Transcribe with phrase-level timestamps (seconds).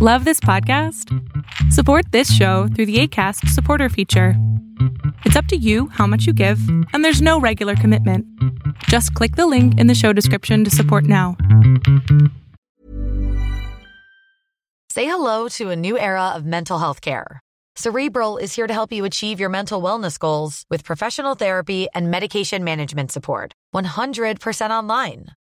[0.00, 1.12] Love this podcast?
[1.72, 4.34] Support this show through the ACAST supporter feature.
[5.24, 6.60] It's up to you how much you give,
[6.92, 8.24] and there's no regular commitment.
[8.84, 11.36] Just click the link in the show description to support now.
[14.88, 17.40] Say hello to a new era of mental health care.
[17.74, 22.08] Cerebral is here to help you achieve your mental wellness goals with professional therapy and
[22.08, 23.52] medication management support.
[23.74, 25.26] 100% online.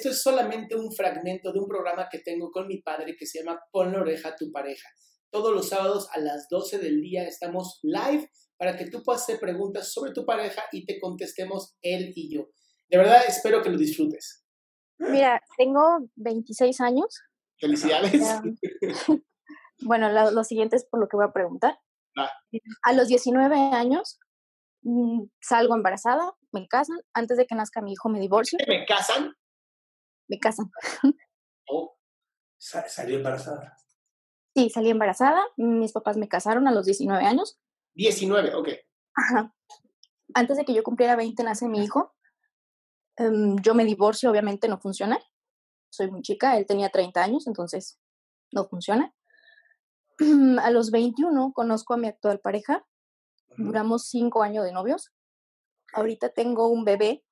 [0.00, 3.40] Esto es solamente un fragmento de un programa que tengo con mi padre que se
[3.40, 4.88] llama Pon la oreja a tu pareja.
[5.30, 9.38] Todos los sábados a las 12 del día estamos live para que tú puedas hacer
[9.38, 12.48] preguntas sobre tu pareja y te contestemos él y yo.
[12.88, 14.42] De verdad, espero que lo disfrutes.
[14.96, 15.82] Mira, tengo
[16.16, 17.20] 26 años.
[17.58, 18.22] Felicidades.
[18.42, 18.56] Um,
[19.84, 21.78] bueno, lo, lo, siguiente es por lo que voy a preguntar.
[22.16, 22.30] Ah.
[22.84, 24.18] A los 19 años
[24.80, 27.00] mm, salgo embarazada, me casan.
[27.12, 28.58] Antes de que nazca mi hijo me divorcio.
[28.66, 29.34] ¿Me casan?
[30.30, 30.70] Me casan.
[31.68, 31.96] Oh,
[32.56, 33.76] sa- salió embarazada.
[34.54, 35.42] Sí, salí embarazada.
[35.56, 37.58] Mis papás me casaron a los 19 años.
[37.94, 38.68] 19, ok.
[39.14, 39.54] Ajá.
[40.34, 42.14] Antes de que yo cumpliera 20 nace mi hijo.
[43.16, 45.18] Em, yo me divorcio, obviamente no funciona.
[45.90, 47.98] Soy muy chica, él tenía 30 años, entonces
[48.52, 49.12] no funciona.
[50.62, 52.86] A los 21 conozco a mi actual pareja.
[53.56, 55.12] Duramos cinco años de novios.
[55.92, 57.24] Ahorita tengo un bebé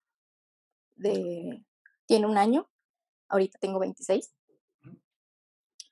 [0.96, 1.64] de...
[2.06, 2.68] Tiene un año.
[3.28, 4.34] Ahorita tengo 26.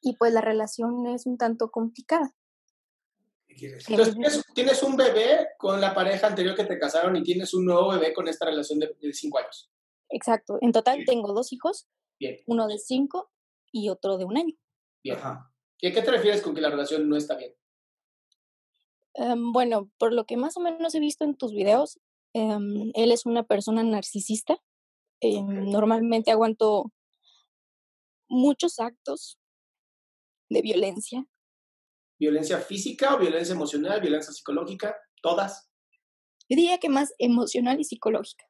[0.02, 2.34] Y pues la relación es un tanto complicada.
[3.48, 7.64] Entonces, ¿tienes, tienes un bebé con la pareja anterior que te casaron y tienes un
[7.64, 9.70] nuevo bebé con esta relación de 5 años.
[10.10, 10.58] Exacto.
[10.60, 11.06] En total Bien.
[11.06, 11.88] tengo dos hijos,
[12.18, 13.30] Bien, uno de cinco
[13.72, 14.54] y otro de un año.
[15.02, 15.18] bien.
[15.78, 17.54] ¿Y a qué te refieres con que la relación no está bien?
[19.14, 21.98] Em, bueno, por lo que más o menos he visto en tus videos,
[22.34, 24.58] em, él es una persona narcisista.
[25.20, 26.92] Em, normalmente aguanto
[28.28, 29.38] muchos actos
[30.48, 31.26] de violencia.
[32.18, 34.96] ¿Violencia física o violencia emocional, violencia psicológica?
[35.22, 35.70] Todas.
[36.48, 38.46] Yo diría que más emocional y psicológica.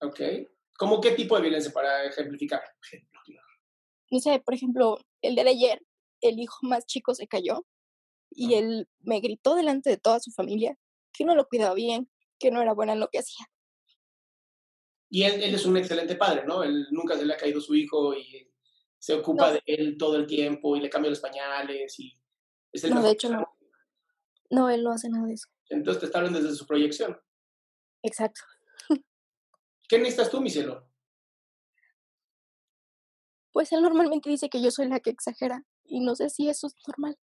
[0.00, 0.20] Ok.
[0.78, 2.62] ¿Cómo qué tipo de violencia para ejemplificar?
[4.10, 5.82] No sé, por ejemplo, el día de ayer,
[6.20, 7.66] el hijo más chico se cayó
[8.30, 10.76] y él me gritó delante de toda su familia
[11.12, 13.46] que no lo cuidaba bien, que no era buena en lo que hacía.
[15.08, 16.62] Y él, él es un excelente padre, ¿no?
[16.62, 18.50] Él nunca se le ha caído su hijo y
[19.06, 19.52] se ocupa No.
[19.52, 22.18] de él todo el tiempo y le cambia los pañales y
[22.72, 23.56] es el No, de hecho no.
[24.50, 25.46] No, él no hace nada de eso.
[25.68, 27.16] Entonces te está hablando desde su proyección.
[28.02, 28.40] Exacto.
[29.88, 30.90] ¿Qué necesitas tú, mi cielo?
[33.52, 36.66] Pues él normalmente dice que yo soy la que exagera y no sé si eso
[36.66, 37.16] es normal.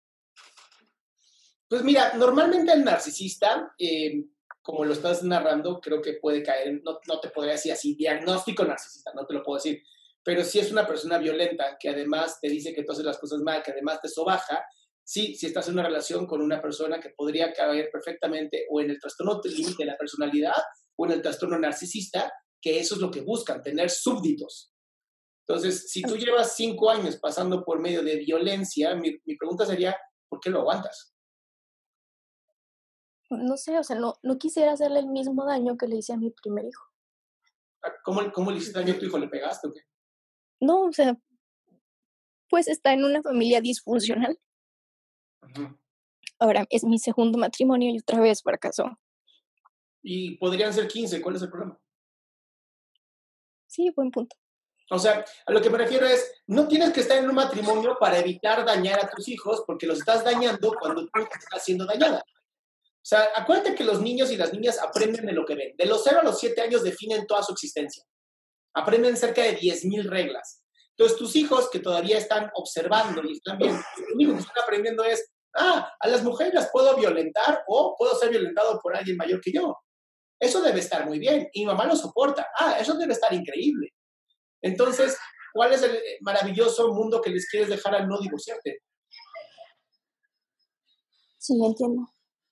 [1.69, 4.25] Pues mira, normalmente el narcisista, eh,
[4.63, 8.65] como lo estás narrando, creo que puede caer, no, no te podría decir así, diagnóstico
[8.65, 9.83] narcisista, no te lo puedo decir,
[10.25, 13.41] pero si es una persona violenta que además te dice que tú haces las cosas
[13.41, 14.65] mal, que además te sobaja,
[15.05, 18.91] sí, si estás en una relación con una persona que podría caer perfectamente o en
[18.91, 20.63] el trastorno de límite de la personalidad
[20.97, 24.73] o en el trastorno narcisista, que eso es lo que buscan, tener súbditos.
[25.47, 29.97] Entonces, si tú llevas cinco años pasando por medio de violencia, mi, mi pregunta sería,
[30.29, 31.13] ¿por qué lo aguantas?
[33.31, 36.17] No sé, o sea, no, no quisiera hacerle el mismo daño que le hice a
[36.17, 36.85] mi primer hijo.
[38.05, 39.19] ¿Cómo, cómo le hiciste daño a tu hijo?
[39.19, 39.81] ¿Le pegaste o qué?
[40.63, 41.19] No, o sea,
[42.49, 44.39] pues está en una familia disfuncional.
[46.39, 48.97] Ahora es mi segundo matrimonio y otra vez fracasó.
[50.05, 51.81] Y podrían ser 15, ¿cuál es el problema?
[53.67, 54.37] Sí, buen punto.
[54.91, 57.97] O sea, a lo que me refiero es, no tienes que estar en un matrimonio
[57.99, 62.19] para evitar dañar a tus hijos, porque los estás dañando cuando tú estás siendo dañada.
[62.21, 65.75] O sea, acuérdate que los niños y las niñas aprenden de lo que ven.
[65.77, 68.05] De los 0 a los 7 años definen toda su existencia.
[68.75, 70.63] Aprenden cerca de 10.000 reglas.
[70.97, 75.05] Entonces, tus hijos que todavía están observando y están viendo, lo único que están aprendiendo
[75.05, 79.41] es, ah, a las mujeres las puedo violentar o puedo ser violentado por alguien mayor
[79.41, 79.77] que yo.
[80.39, 81.49] Eso debe estar muy bien.
[81.53, 82.49] Y mi mamá lo soporta.
[82.59, 83.91] Ah, eso debe estar increíble.
[84.61, 85.17] Entonces,
[85.53, 88.81] ¿cuál es el maravilloso mundo que les quieres dejar al no divorciarte?
[91.39, 92.07] Sí, entiendo.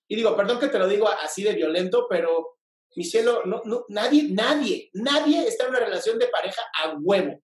[0.08, 2.58] Y digo, perdón que te lo digo así de violento, pero
[2.96, 7.40] mi cielo, no, no, nadie, nadie, nadie está en una relación de pareja a huevo.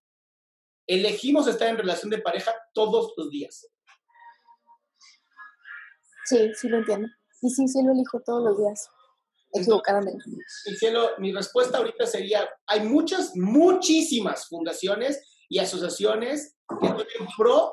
[0.87, 3.69] Elegimos estar en relación de pareja todos los días.
[6.25, 7.09] Sí, sí lo entiendo.
[7.43, 8.89] Y sí, sí lo elijo todos los días,
[9.53, 10.25] equivocadamente.
[10.27, 17.27] Mi cielo, mi respuesta ahorita sería, hay muchas, muchísimas fundaciones y asociaciones que están en
[17.37, 17.73] pro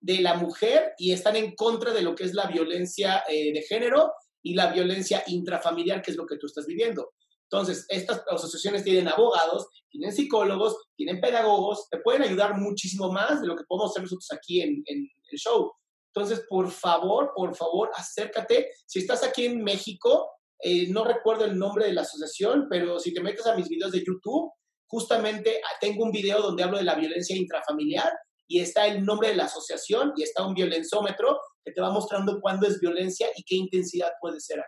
[0.00, 3.62] de la mujer y están en contra de lo que es la violencia eh, de
[3.62, 4.12] género
[4.42, 7.12] y la violencia intrafamiliar, que es lo que tú estás viviendo.
[7.50, 13.46] Entonces, estas asociaciones tienen abogados, tienen psicólogos, tienen pedagogos, te pueden ayudar muchísimo más de
[13.46, 15.72] lo que podemos hacer nosotros aquí en, el show.
[16.14, 18.70] Entonces, por favor, por favor, acércate.
[18.86, 20.30] Si estás aquí en México,
[20.60, 23.92] eh, no recuerdo el nombre de la asociación, pero si te metes a mis videos
[23.92, 24.50] de YouTube,
[24.86, 28.12] justamente ah, tengo un video donde hablo de la violencia intrafamiliar
[28.46, 31.38] y está el nombre de la asociación y está un violenzómetro
[31.68, 34.64] que te va mostrando cuándo es violencia y qué intensidad puede ser.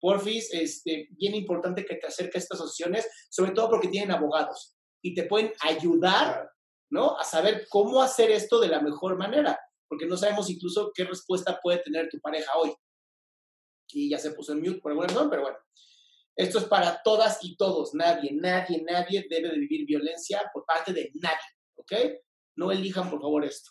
[0.00, 4.74] Porfis, este, bien importante que te acerques a estas asociaciones, sobre todo porque tienen abogados
[5.02, 6.50] y te pueden ayudar,
[6.90, 7.18] ¿no?
[7.18, 11.60] A saber cómo hacer esto de la mejor manera, porque no sabemos incluso qué respuesta
[11.62, 12.74] puede tener tu pareja hoy.
[13.88, 15.58] Y ya se puso en mute por alguna razón, pero bueno.
[16.34, 17.92] Esto es para todas y todos.
[17.92, 21.36] Nadie, nadie, nadie debe de vivir violencia por parte de nadie,
[21.76, 21.92] ¿ok?
[22.56, 23.70] No elijan, por favor, esto.